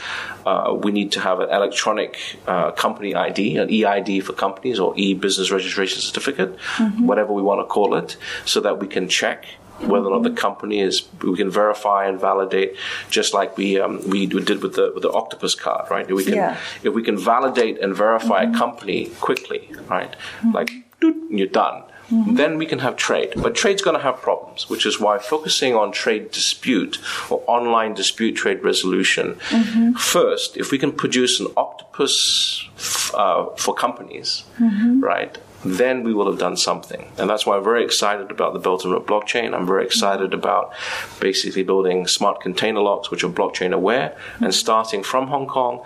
uh, 0.45 0.77
we 0.79 0.93
need 0.93 1.13
to 1.13 1.21
have 1.21 1.41
an 1.41 1.49
electronic 1.49 2.19
uh, 2.47 2.73
company 2.73 3.15
ID, 3.15 3.57
an 3.57 3.71
EID 3.73 4.23
for 4.23 4.35
companies, 4.35 4.79
or 4.79 4.93
e-business 4.99 5.51
registration 5.51 6.03
certificate, 6.03 6.59
whatever 6.99 7.33
we 7.33 7.41
want 7.41 7.61
to 7.61 7.65
call 7.65 7.95
it, 7.95 8.19
so 8.45 8.61
that 8.61 8.79
we 8.79 8.87
can 8.87 9.09
check 9.09 9.47
whether 9.79 10.09
or 10.09 10.11
not 10.21 10.25
the 10.25 10.37
company 10.39 10.81
is 10.81 11.09
we 11.23 11.35
can 11.39 11.49
verify 11.51 12.07
and 12.07 12.21
validate 12.21 12.77
just 13.09 13.33
like 13.33 13.57
we 13.57 13.81
um, 13.81 14.07
we 14.11 14.27
did 14.27 14.63
with 14.63 14.75
the 14.75 14.91
with 14.93 15.03
the 15.03 15.11
octopus 15.11 15.55
card 15.55 15.91
right? 15.91 16.07
We 16.13 16.25
can 16.25 16.35
Yeah. 16.35 16.59
if 16.83 16.93
we 16.93 17.03
can 17.03 17.17
validate 17.17 17.81
and 17.81 17.95
verify 17.97 18.43
a 18.43 18.53
company 18.53 19.07
quickly 19.21 19.71
right? 19.89 20.15
Like 20.53 20.71
doot, 21.01 21.17
and 21.31 21.39
you're 21.39 21.49
done. 21.49 21.83
Mm-hmm. 22.11 22.35
Then 22.35 22.59
we 22.59 22.67
can 22.67 22.81
have 22.81 22.97
trade. 22.97 23.35
But 23.37 23.55
trade's 23.55 23.83
going 23.83 23.97
to 23.97 24.03
have 24.03 24.17
problems 24.17 24.69
which 24.69 24.85
is 24.85 24.99
why 24.99 25.19
focusing 25.19 25.75
on 25.75 25.93
trade 25.93 26.31
dispute 26.33 26.99
or 27.31 27.43
online 27.47 27.95
dispute 27.95 28.33
trade 28.33 28.65
resolution. 28.65 29.35
Mm-hmm. 29.51 29.93
First 29.93 30.57
if 30.57 30.73
we 30.73 30.79
can 30.79 30.93
produce 30.93 31.39
an 31.41 31.47
octopus 31.57 32.69
f- 32.77 33.15
uh, 33.15 33.47
for 33.57 33.75
companies 33.75 34.45
mm-hmm. 34.59 35.01
right 35.01 35.39
then 35.65 36.03
we 36.03 36.15
will 36.15 36.27
have 36.31 36.39
done 36.39 36.57
something. 36.57 37.11
And 37.19 37.29
that's 37.29 37.45
why 37.45 37.57
I'm 37.57 37.65
very 37.65 37.85
excited 37.85 38.31
about 38.31 38.55
the 38.55 38.59
Belt 38.59 38.85
and 38.85 38.93
Road 38.93 39.07
blockchain. 39.07 39.55
I'm 39.55 39.67
very 39.67 39.85
excited 39.85 40.33
about 40.33 40.73
basically 41.21 41.63
building 41.63 42.07
smart 42.07 42.41
container 42.41 42.81
locks, 42.81 43.11
which 43.11 43.23
are 43.25 43.29
blockchain 43.29 43.73
aware, 43.73 44.17
and 44.41 44.55
starting 44.55 45.03
from 45.03 45.27
Hong 45.27 45.47
Kong, 45.47 45.83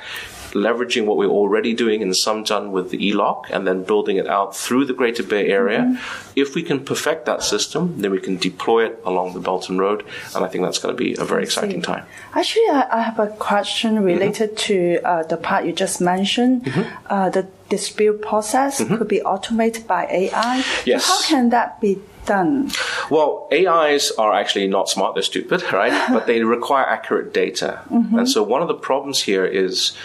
leveraging 0.55 1.05
what 1.05 1.17
we're 1.17 1.27
already 1.27 1.75
doing 1.75 2.01
in 2.01 2.15
some 2.15 2.43
done 2.45 2.73
with 2.73 2.91
the 2.91 3.09
e-lock, 3.09 3.49
and 3.51 3.67
then 3.67 3.83
building 3.85 4.17
it 4.17 4.27
out 4.27 4.57
through 4.57 4.85
the 4.85 4.95
Greater 4.95 5.23
Bay 5.23 5.49
Area. 5.49 6.01
If 6.37 6.55
we 6.55 6.63
can 6.63 6.85
perfect 6.85 7.27
that 7.27 7.43
system, 7.43 8.01
then 8.01 8.11
we 8.11 8.21
can 8.21 8.37
deploy 8.37 8.87
it 8.87 9.01
along 9.05 9.35
the 9.35 9.41
Belt 9.41 9.69
and 9.69 9.79
Road, 9.79 10.05
and 10.35 10.45
I 10.45 10.49
think 10.49 10.65
that's 10.65 10.79
going 10.79 10.97
to 10.97 10.99
be 10.99 11.15
a 11.15 11.25
very 11.25 11.43
exciting 11.43 11.83
time. 11.83 12.07
Actually, 12.35 12.69
I, 12.71 12.89
I 12.99 13.03
have 13.03 13.19
a 13.19 13.29
question 13.29 14.03
related 14.03 14.57
to 14.69 15.01
uh, 15.05 15.23
the 15.25 15.37
part 15.37 15.65
you 15.67 15.73
just 15.73 16.01
mentioned. 16.01 16.73
Uh, 17.07 17.31
the 17.31 17.47
dispute 17.69 18.23
process 18.23 18.79
could 18.79 19.09
be 19.09 19.23
automated 19.23 19.87
by 19.87 20.07
AI. 20.07 20.61
So 20.61 20.83
Yes. 20.87 21.07
How 21.07 21.21
can 21.23 21.51
that 21.51 21.81
be 21.81 21.99
done? 22.27 22.71
Well, 23.11 23.49
AIs 23.53 24.11
are 24.13 24.33
actually 24.33 24.69
not 24.69 24.89
smart, 24.89 25.15
they're 25.15 25.23
stupid, 25.23 25.63
right? 25.73 26.13
but 26.13 26.27
they 26.27 26.43
require 26.43 26.85
accurate 26.87 27.33
data. 27.33 27.81
And 27.91 28.29
so 28.29 28.43
one 28.43 28.63
of 28.63 28.69
the 28.69 28.75
problems 28.75 29.23
here 29.23 29.45
is 29.45 29.97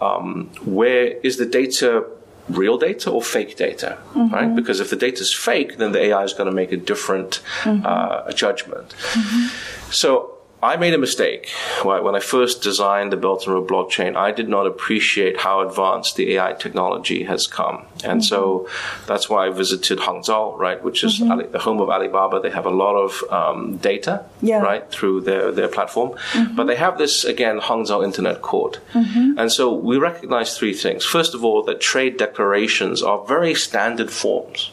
um, 0.00 0.50
where 0.64 1.06
is 1.22 1.36
the 1.36 1.46
data 1.46 2.06
real 2.48 2.78
data 2.78 3.10
or 3.10 3.20
fake 3.20 3.56
data, 3.56 3.98
right? 4.14 4.54
Because 4.54 4.78
if 4.78 4.90
the 4.90 4.96
data 4.96 5.22
is 5.22 5.34
fake, 5.34 5.78
then 5.78 5.92
the 5.92 6.00
AI 6.00 6.22
is 6.22 6.32
going 6.32 6.48
to 6.48 6.54
make 6.54 6.70
a 6.70 6.76
different 6.76 7.40
uh, 7.64 8.30
judgment. 8.32 8.94
So 9.90 10.35
I 10.62 10.76
made 10.76 10.94
a 10.94 10.98
mistake 10.98 11.50
when 11.82 12.14
I 12.14 12.20
first 12.20 12.62
designed 12.62 13.12
the 13.12 13.16
Belt 13.16 13.46
and 13.46 13.54
Road 13.54 13.68
blockchain. 13.68 14.16
I 14.16 14.32
did 14.32 14.48
not 14.48 14.66
appreciate 14.66 15.38
how 15.38 15.60
advanced 15.60 16.16
the 16.16 16.34
AI 16.34 16.54
technology 16.54 17.24
has 17.24 17.46
come, 17.46 17.84
and 18.02 18.24
so 18.24 18.40
mm-hmm. 18.60 19.06
that's 19.06 19.28
why 19.28 19.46
I 19.46 19.50
visited 19.50 19.98
Hangzhou, 19.98 20.58
right, 20.58 20.82
which 20.82 21.04
is 21.04 21.20
mm-hmm. 21.20 21.30
Ali, 21.30 21.46
the 21.46 21.58
home 21.58 21.80
of 21.80 21.90
Alibaba. 21.90 22.40
They 22.40 22.50
have 22.50 22.64
a 22.64 22.70
lot 22.70 22.96
of 22.96 23.22
um, 23.30 23.76
data, 23.76 24.24
Yeah. 24.40 24.60
right, 24.60 24.90
through 24.90 25.22
their 25.22 25.52
their 25.52 25.68
platform, 25.68 26.10
mm-hmm. 26.32 26.56
but 26.56 26.66
they 26.66 26.76
have 26.76 26.96
this 26.96 27.24
again 27.24 27.60
Hangzhou 27.60 28.02
Internet 28.02 28.40
Court, 28.40 28.80
and 28.94 29.52
so 29.52 29.72
we 29.74 29.98
recognize 29.98 30.56
three 30.56 30.72
things. 30.74 31.04
First 31.04 31.34
of 31.34 31.44
all, 31.44 31.62
that 31.64 31.80
trade 31.80 32.16
declarations 32.16 33.02
are 33.02 33.24
very 33.26 33.54
standard 33.54 34.10
forms 34.10 34.70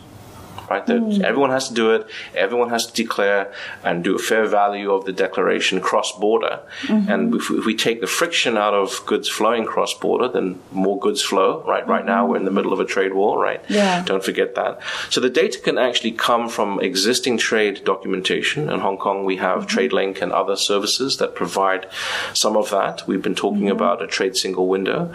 right? 0.70 0.86
That 0.86 1.02
mm. 1.02 1.22
everyone 1.24 1.50
has 1.50 1.68
to 1.70 1.74
do 1.74 1.92
it. 1.92 2.08
Everyone 2.36 2.70
has 2.70 2.86
to 2.88 2.94
declare 2.94 3.54
and 3.84 4.04
do 4.04 4.16
a 4.16 4.20
fair 4.20 4.46
value 4.46 4.92
of 4.92 5.06
the 5.06 5.14
declaration 5.14 5.82
cross 5.82 6.12
border. 6.18 6.62
Mm-hmm. 6.84 7.12
And 7.12 7.36
if, 7.36 7.50
if 7.52 7.66
we 7.66 7.76
take 7.76 8.02
the 8.02 8.08
friction 8.08 8.58
out 8.58 8.74
of 8.74 9.06
goods 9.06 9.28
flowing 9.30 9.66
cross 9.66 9.94
border, 9.94 10.28
then 10.28 10.60
more 10.72 11.00
goods 11.00 11.22
flow, 11.22 11.64
right? 11.68 11.88
Right 11.88 12.06
now 12.06 12.26
we're 12.26 12.38
in 12.38 12.46
the 12.46 12.52
middle 12.52 12.74
of 12.74 12.80
a 12.80 12.86
trade 12.86 13.14
war, 13.14 13.42
right? 13.42 13.62
Yeah. 13.70 14.04
Don't 14.04 14.24
forget 14.24 14.56
that. 14.56 14.80
So 15.10 15.22
the 15.22 15.30
data 15.30 15.60
can 15.60 15.78
actually 15.78 16.12
come 16.12 16.50
from 16.50 16.80
existing 16.80 17.38
trade 17.38 17.84
documentation. 17.84 18.70
In 18.70 18.80
Hong 18.80 18.98
Kong, 18.98 19.26
we 19.26 19.38
have 19.38 19.68
mm-hmm. 19.68 19.78
TradeLink 19.78 20.22
and 20.22 20.32
other 20.32 20.56
services 20.56 21.18
that 21.18 21.36
provide 21.36 21.88
some 22.34 22.56
of 22.58 22.70
that. 22.72 23.08
We've 23.08 23.22
been 23.22 23.36
talking 23.36 23.64
mm-hmm. 23.64 23.72
about 23.72 24.02
a 24.02 24.08
trade 24.08 24.36
single 24.36 24.68
window. 24.68 25.14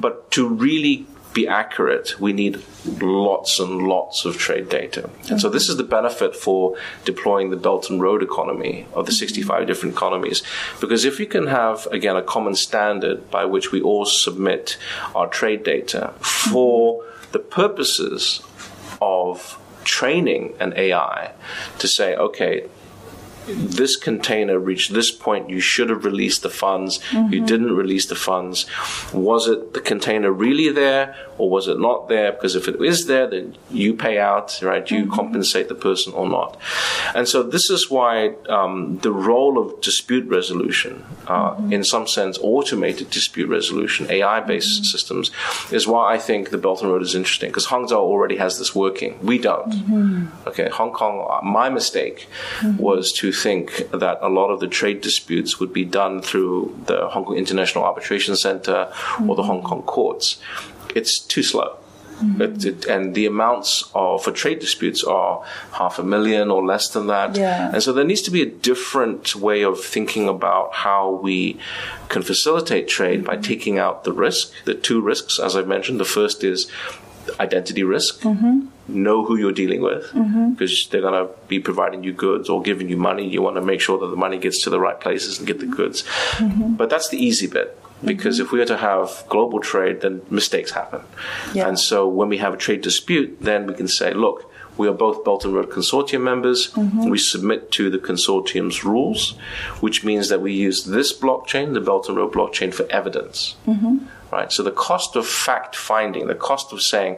But 0.00 0.30
to 0.32 0.48
really 0.48 1.06
be 1.32 1.46
accurate, 1.46 2.20
we 2.20 2.32
need 2.32 2.62
lots 3.00 3.58
and 3.58 3.82
lots 3.82 4.24
of 4.24 4.36
trade 4.36 4.68
data. 4.68 5.08
And 5.30 5.40
so 5.40 5.48
this 5.48 5.68
is 5.68 5.76
the 5.76 5.84
benefit 5.84 6.36
for 6.36 6.76
deploying 7.04 7.50
the 7.50 7.56
Belt 7.56 7.90
and 7.90 8.00
Road 8.00 8.22
economy 8.22 8.86
of 8.92 9.06
the 9.06 9.12
65 9.12 9.56
mm-hmm. 9.56 9.66
different 9.66 9.94
economies. 9.94 10.42
Because 10.80 11.04
if 11.04 11.18
we 11.18 11.26
can 11.26 11.46
have, 11.46 11.86
again, 11.86 12.16
a 12.16 12.22
common 12.22 12.54
standard 12.54 13.30
by 13.30 13.44
which 13.44 13.72
we 13.72 13.80
all 13.80 14.04
submit 14.04 14.76
our 15.14 15.28
trade 15.28 15.64
data 15.64 16.12
for 16.18 17.02
mm-hmm. 17.02 17.32
the 17.32 17.38
purposes 17.38 18.42
of 19.00 19.58
training 19.84 20.54
an 20.60 20.72
AI 20.76 21.32
to 21.78 21.88
say, 21.88 22.14
okay, 22.14 22.68
this 23.46 23.96
container 23.96 24.58
reached 24.58 24.92
this 24.92 25.10
point, 25.10 25.50
you 25.50 25.60
should 25.60 25.90
have 25.90 26.04
released 26.04 26.42
the 26.42 26.50
funds, 26.50 27.00
you 27.12 27.44
didn't 27.44 27.72
release 27.74 28.06
the 28.06 28.14
funds. 28.14 28.66
Was 29.12 29.48
it 29.48 29.74
the 29.74 29.80
container 29.80 30.32
really 30.32 30.70
there 30.70 31.16
or 31.38 31.50
was 31.50 31.68
it 31.68 31.78
not 31.78 32.08
there? 32.08 32.32
Because 32.32 32.54
if 32.54 32.68
it 32.68 32.80
is 32.80 33.06
there, 33.06 33.28
then 33.28 33.56
you 33.70 33.94
pay 33.94 34.18
out, 34.18 34.60
right? 34.62 34.88
You 34.90 35.10
compensate 35.10 35.68
the 35.68 35.74
person 35.74 36.12
or 36.12 36.28
not. 36.28 36.58
And 37.14 37.28
so 37.28 37.42
this 37.42 37.70
is 37.70 37.90
why 37.90 38.34
um, 38.48 38.98
the 38.98 39.12
role 39.12 39.58
of 39.58 39.80
dispute 39.80 40.28
resolution, 40.28 41.04
uh, 41.26 41.56
in 41.70 41.84
some 41.84 42.06
sense, 42.06 42.38
automated 42.40 43.10
dispute 43.10 43.48
resolution, 43.48 44.10
AI 44.10 44.40
based 44.40 44.84
systems, 44.86 45.30
is 45.70 45.86
why 45.86 46.14
I 46.14 46.18
think 46.18 46.50
the 46.50 46.58
Belt 46.58 46.82
and 46.82 46.90
Road 46.90 47.02
is 47.02 47.14
interesting 47.14 47.50
because 47.50 47.66
Hangzhou 47.66 47.92
already 47.92 48.36
has 48.36 48.58
this 48.58 48.74
working. 48.74 49.18
We 49.22 49.38
don't. 49.38 49.72
Okay, 50.46 50.68
Hong 50.68 50.92
Kong, 50.92 51.26
uh, 51.28 51.44
my 51.44 51.68
mistake 51.68 52.28
was 52.78 53.12
to 53.12 53.31
think 53.32 53.90
that 53.90 54.18
a 54.20 54.28
lot 54.28 54.50
of 54.50 54.60
the 54.60 54.68
trade 54.68 55.00
disputes 55.00 55.58
would 55.58 55.72
be 55.72 55.84
done 55.84 56.22
through 56.22 56.78
the 56.86 57.08
Hong 57.08 57.24
Kong 57.24 57.36
International 57.36 57.84
Arbitration 57.84 58.36
Center 58.36 58.92
or 59.26 59.34
the 59.34 59.44
Hong 59.44 59.62
Kong 59.62 59.82
courts. 59.82 60.40
It's 60.94 61.18
too 61.18 61.42
slow. 61.42 61.78
Mm-hmm. 62.22 62.42
It, 62.42 62.64
it, 62.64 62.84
and 62.86 63.14
the 63.14 63.26
amounts 63.26 63.90
of, 63.94 64.22
for 64.22 64.30
trade 64.30 64.60
disputes 64.60 65.02
are 65.02 65.44
half 65.72 65.98
a 65.98 66.04
million 66.04 66.50
or 66.50 66.64
less 66.64 66.88
than 66.88 67.08
that. 67.08 67.36
Yeah. 67.36 67.72
And 67.72 67.82
so 67.82 67.92
there 67.92 68.04
needs 68.04 68.22
to 68.22 68.30
be 68.30 68.42
a 68.42 68.46
different 68.46 69.34
way 69.34 69.62
of 69.62 69.80
thinking 69.80 70.28
about 70.28 70.74
how 70.74 71.10
we 71.10 71.58
can 72.08 72.22
facilitate 72.22 72.86
trade 72.86 73.24
by 73.24 73.34
mm-hmm. 73.34 73.42
taking 73.42 73.78
out 73.78 74.04
the 74.04 74.12
risk, 74.12 74.52
the 74.64 74.74
two 74.74 75.00
risks, 75.00 75.40
as 75.40 75.56
I've 75.56 75.66
mentioned. 75.66 75.98
The 75.98 76.04
first 76.04 76.44
is 76.44 76.70
identity 77.40 77.82
risk. 77.82 78.20
Mm-hmm. 78.20 78.66
Know 78.92 79.24
who 79.24 79.36
you're 79.36 79.52
dealing 79.52 79.80
with 79.80 80.12
because 80.52 80.86
they're 80.90 81.00
going 81.00 81.26
to 81.26 81.32
be 81.48 81.58
providing 81.58 82.04
you 82.04 82.12
goods 82.12 82.48
or 82.48 82.62
giving 82.62 82.88
you 82.88 82.96
money. 82.96 83.26
You 83.28 83.42
want 83.42 83.56
to 83.56 83.62
make 83.62 83.80
sure 83.80 83.98
that 83.98 84.06
the 84.06 84.16
money 84.16 84.38
gets 84.38 84.62
to 84.64 84.70
the 84.70 84.78
right 84.78 85.00
places 85.00 85.38
and 85.38 85.46
get 85.46 85.60
the 85.60 85.66
goods. 85.66 86.04
But 86.40 86.90
that's 86.90 87.08
the 87.08 87.16
easy 87.18 87.46
bit. 87.46 87.78
Because 88.04 88.40
if 88.40 88.50
we 88.50 88.60
are 88.60 88.66
to 88.66 88.76
have 88.76 89.24
global 89.28 89.60
trade, 89.60 90.00
then 90.00 90.22
mistakes 90.28 90.72
happen. 90.72 91.02
Yeah. 91.54 91.68
And 91.68 91.78
so 91.78 92.08
when 92.08 92.28
we 92.28 92.38
have 92.38 92.52
a 92.52 92.56
trade 92.56 92.80
dispute, 92.80 93.38
then 93.40 93.66
we 93.66 93.74
can 93.74 93.86
say, 93.86 94.12
look, 94.12 94.52
we 94.76 94.88
are 94.88 94.92
both 94.92 95.24
Belt 95.24 95.44
and 95.44 95.54
Road 95.54 95.70
Consortium 95.70 96.22
members. 96.22 96.74
We 96.76 97.18
submit 97.18 97.70
to 97.72 97.90
the 97.90 97.98
consortium's 97.98 98.84
rules, 98.84 99.36
which 99.80 100.02
means 100.02 100.30
that 100.30 100.40
we 100.40 100.52
use 100.52 100.84
this 100.84 101.12
blockchain, 101.16 101.74
the 101.74 101.80
Belt 101.80 102.08
and 102.08 102.16
Road 102.16 102.32
blockchain, 102.32 102.74
for 102.74 102.90
evidence. 102.90 103.54
Right. 104.32 104.50
So 104.50 104.62
the 104.62 104.70
cost 104.70 105.14
of 105.14 105.26
fact 105.26 105.76
finding, 105.76 106.26
the 106.26 106.34
cost 106.34 106.72
of 106.72 106.80
saying 106.80 107.16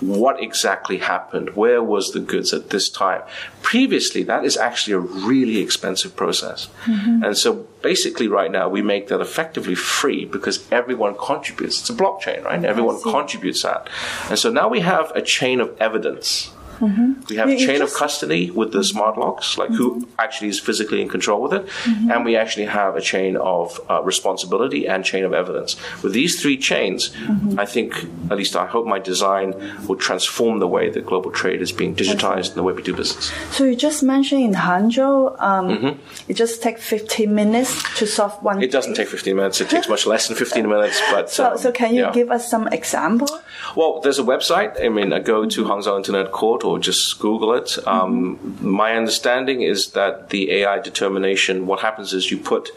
what 0.00 0.42
exactly 0.42 0.98
happened, 0.98 1.56
where 1.56 1.82
was 1.82 2.12
the 2.12 2.20
goods 2.20 2.52
at 2.52 2.68
this 2.68 2.90
time. 2.90 3.22
Previously, 3.62 4.22
that 4.24 4.44
is 4.44 4.58
actually 4.58 4.92
a 4.92 4.98
really 4.98 5.56
expensive 5.56 6.14
process. 6.14 6.68
Mm-hmm. 6.84 7.24
And 7.24 7.38
so 7.38 7.66
basically 7.80 8.28
right 8.28 8.52
now 8.52 8.68
we 8.68 8.82
make 8.82 9.08
that 9.08 9.22
effectively 9.22 9.74
free 9.74 10.26
because 10.26 10.70
everyone 10.70 11.16
contributes. 11.16 11.80
It's 11.80 11.88
a 11.88 11.94
blockchain, 11.94 12.44
right? 12.44 12.62
Everyone 12.62 13.00
contributes 13.00 13.62
that. 13.62 13.88
And 14.28 14.38
so 14.38 14.50
now 14.50 14.68
we 14.68 14.80
have 14.80 15.10
a 15.12 15.22
chain 15.22 15.60
of 15.60 15.74
evidence. 15.80 16.52
We 16.80 17.36
have 17.36 17.50
you 17.50 17.58
chain 17.58 17.82
of 17.82 17.92
custody 17.94 18.50
with 18.50 18.72
the 18.72 18.82
smart 18.84 19.18
locks, 19.18 19.58
like 19.58 19.70
who 19.70 20.08
actually 20.18 20.48
is 20.48 20.58
physically 20.58 21.00
in 21.02 21.08
control 21.08 21.40
with 21.42 21.52
it, 21.52 21.68
and 22.10 22.24
we 22.24 22.36
actually 22.36 22.66
have 22.66 22.96
a 22.96 23.00
chain 23.00 23.36
of 23.36 23.80
uh, 23.90 24.02
responsibility 24.02 24.86
and 24.86 25.04
chain 25.04 25.24
of 25.24 25.32
evidence. 25.32 25.76
With 26.02 26.12
these 26.12 26.40
three 26.40 26.56
chains, 26.56 27.14
I 27.58 27.66
think, 27.66 27.94
at 28.30 28.36
least 28.38 28.56
I 28.56 28.66
hope 28.66 28.86
my 28.86 28.98
design 28.98 29.54
will 29.86 29.96
transform 29.96 30.58
the 30.58 30.68
way 30.68 30.88
that 30.90 31.06
global 31.06 31.30
trade 31.30 31.60
is 31.62 31.72
being 31.72 31.94
digitized 31.94 32.48
and 32.48 32.56
the 32.56 32.62
way 32.62 32.72
we 32.72 32.82
do 32.82 32.94
business. 32.94 33.32
So 33.50 33.64
you 33.64 33.76
just 33.76 34.02
mentioned 34.02 34.42
in 34.42 34.54
Hangzhou, 34.54 35.40
um, 35.40 35.98
it 36.28 36.34
just 36.34 36.62
takes 36.62 36.84
15 36.84 37.34
minutes 37.34 37.98
to 37.98 38.06
solve 38.06 38.42
one. 38.42 38.56
Mm-hmm. 38.56 38.64
It 38.64 38.72
doesn't 38.72 38.94
take 38.94 39.08
15 39.08 39.36
minutes. 39.36 39.60
It 39.60 39.68
takes 39.70 39.88
much 39.94 40.06
less 40.06 40.28
than 40.28 40.36
15 40.36 40.68
minutes. 40.68 41.00
But 41.10 41.30
So, 41.30 41.52
um, 41.52 41.58
so 41.58 41.72
can 41.72 41.94
you 41.94 42.02
yeah. 42.02 42.12
give 42.12 42.30
us 42.30 42.48
some 42.50 42.68
example? 42.68 43.28
Well, 43.76 44.00
there's 44.00 44.18
a 44.18 44.22
website. 44.22 44.82
I 44.84 44.88
mean, 44.88 45.10
go 45.22 45.46
to 45.46 45.64
Hangzhou 45.64 45.96
Internet 45.96 46.32
Court 46.32 46.64
or 46.64 46.78
just 46.78 47.18
Google 47.18 47.52
it. 47.54 47.78
Um, 47.86 48.38
My 48.60 48.96
understanding 48.96 49.62
is 49.62 49.90
that 49.92 50.30
the 50.30 50.50
AI 50.52 50.78
determination, 50.80 51.66
what 51.66 51.80
happens 51.80 52.12
is 52.12 52.30
you 52.30 52.38
put, 52.38 52.70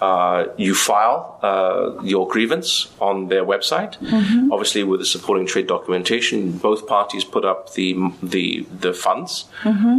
uh, 0.00 0.46
you 0.56 0.74
file 0.74 1.38
uh, 1.42 2.02
your 2.02 2.26
grievance 2.28 2.88
on 3.00 3.28
their 3.28 3.44
website, 3.44 3.92
obviously 4.52 4.82
with 4.84 5.00
the 5.00 5.06
supporting 5.06 5.46
trade 5.46 5.66
documentation. 5.66 6.52
Both 6.58 6.86
parties 6.86 7.24
put 7.24 7.44
up 7.44 7.72
the 7.74 7.96
the 8.22 8.66
the 8.80 8.92
funds, 8.92 9.44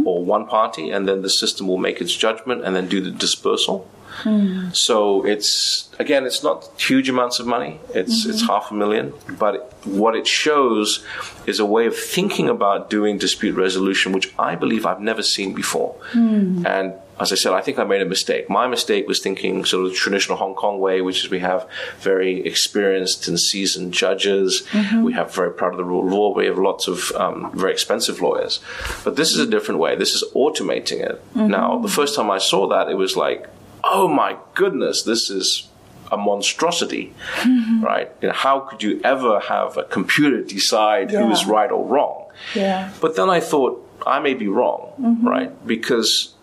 or 0.06 0.24
one 0.24 0.46
party, 0.46 0.90
and 0.90 1.06
then 1.08 1.22
the 1.22 1.30
system 1.30 1.66
will 1.68 1.78
make 1.78 2.00
its 2.00 2.14
judgment 2.14 2.64
and 2.64 2.74
then 2.76 2.88
do 2.88 3.00
the 3.00 3.10
dispersal. 3.10 3.86
Hmm. 4.22 4.70
So 4.72 5.24
it's 5.24 5.88
again, 5.98 6.26
it's 6.26 6.42
not 6.42 6.68
huge 6.80 7.08
amounts 7.08 7.38
of 7.38 7.46
money. 7.46 7.80
It's 7.94 8.26
it's 8.26 8.40
hmm. 8.40 8.46
half 8.46 8.70
a 8.70 8.74
million, 8.74 9.12
but 9.38 9.72
what 9.84 10.16
it 10.16 10.26
shows 10.26 11.04
is 11.46 11.60
a 11.60 11.66
way 11.66 11.86
of 11.86 11.96
thinking 11.96 12.48
about 12.48 12.90
doing 12.90 13.18
dispute 13.18 13.54
resolution, 13.54 14.12
which 14.12 14.32
I 14.38 14.56
believe 14.56 14.86
I've 14.86 15.00
never 15.00 15.22
seen 15.22 15.54
before. 15.54 15.94
Hmm. 16.12 16.66
And 16.66 16.94
as 17.18 17.32
I 17.32 17.34
said, 17.36 17.52
I 17.54 17.62
think 17.62 17.78
I 17.78 17.84
made 17.84 18.02
a 18.02 18.06
mistake. 18.06 18.50
My 18.50 18.66
mistake 18.66 19.08
was 19.08 19.20
thinking 19.20 19.64
sort 19.64 19.86
of 19.86 19.92
the 19.92 19.96
traditional 19.96 20.36
Hong 20.36 20.54
Kong 20.54 20.78
way, 20.78 21.00
which 21.00 21.24
is 21.24 21.30
we 21.30 21.38
have 21.38 21.66
very 22.00 22.44
experienced 22.44 23.26
and 23.26 23.40
seasoned 23.40 23.94
judges. 23.94 24.62
Mm-hmm. 24.72 25.02
We 25.02 25.14
have 25.14 25.34
very 25.34 25.52
proud 25.52 25.72
of 25.72 25.78
the 25.78 25.84
rule 25.84 26.06
of 26.06 26.12
law. 26.12 26.34
We 26.34 26.46
have 26.46 26.58
lots 26.58 26.88
of 26.88 27.10
um, 27.12 27.50
very 27.54 27.72
expensive 27.72 28.20
lawyers. 28.20 28.60
But 29.02 29.16
this 29.16 29.32
is 29.32 29.38
a 29.38 29.46
different 29.46 29.80
way. 29.80 29.96
This 29.96 30.14
is 30.14 30.24
automating 30.34 31.00
it. 31.00 31.22
Mm-hmm. 31.30 31.48
Now, 31.48 31.78
the 31.78 31.88
first 31.88 32.14
time 32.14 32.30
I 32.30 32.38
saw 32.38 32.68
that, 32.68 32.90
it 32.90 32.96
was 32.96 33.16
like, 33.16 33.48
oh 33.86 34.08
my 34.08 34.36
goodness, 34.54 35.02
this 35.02 35.30
is 35.30 35.68
a 36.12 36.16
monstrosity, 36.16 37.14
mm-hmm. 37.36 37.84
right? 37.84 38.10
You 38.20 38.28
know, 38.28 38.34
how 38.34 38.60
could 38.60 38.82
you 38.82 39.00
ever 39.02 39.40
have 39.40 39.76
a 39.76 39.84
computer 39.84 40.42
decide 40.42 41.10
who 41.10 41.30
is 41.30 41.46
right 41.46 41.70
or 41.70 41.84
wrong? 41.84 42.26
Yeah. 42.54 42.92
But 43.00 43.16
then 43.16 43.28
I 43.30 43.40
thought 43.40 43.82
I 44.06 44.20
may 44.20 44.34
be 44.34 44.48
wrong, 44.48 44.92
mm-hmm. 45.00 45.26
right? 45.26 45.66
Because 45.66 46.34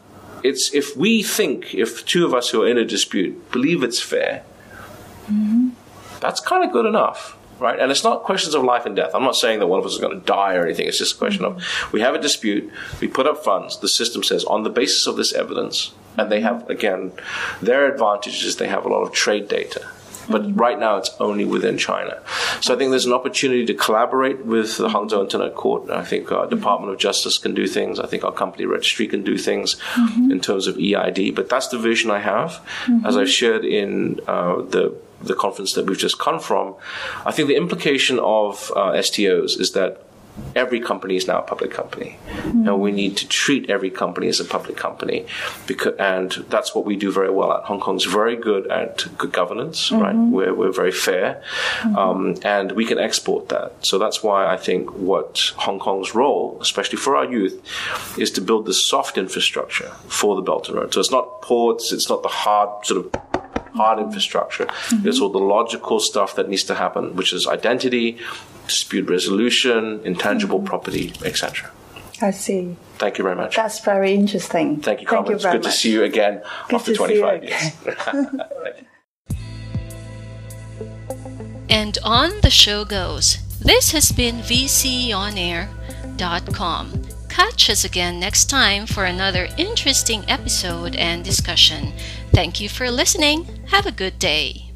it's 0.43 0.73
if 0.73 0.97
we 0.97 1.23
think 1.23 1.73
if 1.73 2.05
two 2.05 2.25
of 2.25 2.33
us 2.33 2.49
who 2.49 2.63
are 2.63 2.67
in 2.67 2.77
a 2.77 2.85
dispute 2.85 3.51
believe 3.51 3.83
it's 3.83 4.01
fair, 4.01 4.43
mm-hmm. 5.27 5.69
that's 6.19 6.39
kind 6.41 6.63
of 6.65 6.71
good 6.71 6.85
enough. 6.85 7.37
right? 7.59 7.79
And 7.79 7.91
it's 7.91 8.03
not 8.03 8.23
questions 8.23 8.55
of 8.55 8.63
life 8.63 8.85
and 8.85 8.95
death. 8.95 9.11
I'm 9.13 9.23
not 9.23 9.35
saying 9.35 9.59
that 9.59 9.67
one 9.67 9.79
of 9.79 9.85
us 9.85 9.93
is 9.93 9.99
going 9.99 10.19
to 10.19 10.25
die 10.25 10.55
or 10.55 10.65
anything. 10.65 10.87
It's 10.87 10.97
just 10.97 11.15
a 11.15 11.17
question 11.17 11.45
of 11.45 11.63
we 11.91 12.01
have 12.01 12.13
a 12.13 12.19
dispute, 12.19 12.71
we 12.99 13.07
put 13.07 13.25
up 13.25 13.43
funds, 13.43 13.79
the 13.79 13.87
system 13.87 14.23
says 14.23 14.43
on 14.43 14.63
the 14.63 14.69
basis 14.69 15.07
of 15.07 15.15
this 15.15 15.33
evidence, 15.33 15.93
and 16.17 16.31
they 16.31 16.41
have, 16.41 16.69
again, 16.69 17.11
their 17.61 17.91
advantage 17.91 18.43
is 18.43 18.57
they 18.57 18.67
have 18.67 18.85
a 18.85 18.89
lot 18.89 19.01
of 19.01 19.11
trade 19.11 19.47
data. 19.47 19.87
But 20.29 20.57
right 20.57 20.79
now, 20.79 20.97
it's 20.97 21.11
only 21.19 21.45
within 21.45 21.77
China. 21.77 22.21
So 22.61 22.73
I 22.73 22.77
think 22.77 22.91
there's 22.91 23.05
an 23.05 23.13
opportunity 23.13 23.65
to 23.65 23.73
collaborate 23.73 24.45
with 24.45 24.77
the 24.77 24.87
Hangzhou 24.87 25.21
Internet 25.21 25.55
Court. 25.55 25.89
I 25.89 26.03
think 26.03 26.31
our 26.31 26.47
Department 26.47 26.93
of 26.93 26.99
Justice 26.99 27.37
can 27.37 27.53
do 27.53 27.67
things. 27.67 27.99
I 27.99 28.07
think 28.07 28.23
our 28.23 28.31
company 28.31 28.65
registry 28.65 29.07
can 29.07 29.23
do 29.23 29.37
things 29.37 29.75
in 30.31 30.39
terms 30.39 30.67
of 30.67 30.77
EID. 30.77 31.35
But 31.35 31.49
that's 31.49 31.67
the 31.67 31.77
vision 31.77 32.09
I 32.09 32.19
have. 32.19 32.61
As 33.05 33.17
I've 33.17 33.29
shared 33.29 33.65
in 33.65 34.19
uh, 34.27 34.61
the 34.61 34.95
the 35.21 35.33
conference 35.33 35.71
that 35.73 35.85
we've 35.85 35.97
just 35.97 36.19
come 36.19 36.37
from, 36.37 36.75
I 37.25 37.31
think 37.31 37.47
the 37.47 37.55
implication 37.55 38.19
of 38.19 38.71
uh, 38.75 38.91
STOs 38.91 39.57
is 39.57 39.71
that 39.71 40.05
every 40.55 40.79
company 40.79 41.15
is 41.15 41.27
now 41.27 41.39
a 41.39 41.41
public 41.41 41.71
company, 41.71 42.17
mm. 42.27 42.67
and 42.67 42.81
we 42.81 42.91
need 42.91 43.17
to 43.17 43.27
treat 43.27 43.69
every 43.69 43.89
company 43.89 44.27
as 44.27 44.39
a 44.39 44.45
public 44.45 44.77
company, 44.77 45.25
because 45.67 45.95
and 45.99 46.31
that's 46.49 46.73
what 46.75 46.85
we 46.85 46.95
do 46.95 47.11
very 47.11 47.29
well 47.29 47.51
at 47.53 47.63
Hong 47.63 47.79
Kong's 47.79 48.05
very 48.05 48.35
good 48.35 48.67
at 48.67 49.05
good 49.17 49.31
governance, 49.31 49.89
mm-hmm. 49.89 50.01
right? 50.01 50.15
We're 50.15 50.53
we're 50.53 50.71
very 50.71 50.91
fair, 50.91 51.43
mm-hmm. 51.79 51.95
um, 51.95 52.35
and 52.43 52.71
we 52.73 52.85
can 52.85 52.99
export 52.99 53.49
that. 53.49 53.73
So 53.81 53.97
that's 53.97 54.23
why 54.23 54.47
I 54.47 54.57
think 54.57 54.93
what 54.93 55.53
Hong 55.57 55.79
Kong's 55.79 56.15
role, 56.15 56.57
especially 56.61 56.97
for 56.97 57.15
our 57.15 57.25
youth, 57.25 57.61
is 58.17 58.31
to 58.31 58.41
build 58.41 58.65
the 58.65 58.73
soft 58.73 59.17
infrastructure 59.17 59.89
for 60.07 60.35
the 60.35 60.41
Belt 60.41 60.67
and 60.69 60.77
Road. 60.77 60.93
So 60.93 60.99
it's 60.99 61.11
not 61.11 61.41
ports, 61.41 61.91
it's 61.91 62.09
not 62.09 62.23
the 62.23 62.29
hard 62.29 62.85
sort 62.85 63.05
of 63.05 63.32
hard 63.75 63.99
infrastructure. 63.99 64.65
Mm-hmm. 64.65 65.07
It's 65.07 65.19
all 65.19 65.29
the 65.29 65.39
logical 65.39 65.99
stuff 65.99 66.35
that 66.35 66.49
needs 66.49 66.63
to 66.65 66.75
happen, 66.75 67.15
which 67.15 67.33
is 67.33 67.47
identity, 67.47 68.19
dispute 68.67 69.09
resolution, 69.09 70.01
intangible 70.03 70.59
mm-hmm. 70.59 70.67
property, 70.67 71.13
etc. 71.25 71.71
I 72.21 72.31
see. 72.31 72.75
Thank 72.97 73.17
you 73.17 73.23
very 73.23 73.35
much. 73.35 73.55
That's 73.55 73.79
very 73.79 74.13
interesting. 74.13 74.81
Thank 74.81 75.01
you, 75.01 75.07
Carmen. 75.07 75.25
Thank 75.25 75.31
you 75.31 75.35
it's 75.35 75.45
good 75.45 75.63
much. 75.63 75.73
to 75.73 75.77
see 75.77 75.91
you 75.91 76.03
again 76.03 76.43
good 76.69 76.75
after 76.75 76.95
25 76.95 77.43
years. 77.43 77.71
and 81.69 81.97
on 82.03 82.31
the 82.41 82.49
show 82.49 82.83
goes. 82.85 83.37
This 83.59 83.91
has 83.91 84.11
been 84.11 84.37
vconair.com. 84.39 87.03
Catch 87.29 87.69
us 87.69 87.85
again 87.85 88.19
next 88.19 88.45
time 88.45 88.85
for 88.85 89.05
another 89.05 89.47
interesting 89.57 90.25
episode 90.27 90.97
and 90.97 91.23
discussion. 91.23 91.93
Thank 92.33 92.59
you 92.59 92.67
for 92.67 92.89
listening. 92.89 93.45
Have 93.67 93.85
a 93.85 93.91
good 93.91 94.17
day. 94.19 94.72